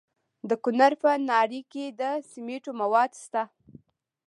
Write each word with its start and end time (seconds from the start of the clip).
د 0.49 0.51
کونړ 0.63 0.91
په 1.01 1.09
ناړۍ 1.29 1.61
کې 1.71 1.85
د 1.99 2.01
سمنټو 2.29 2.71
مواد 2.81 3.11
شته. 3.23 3.43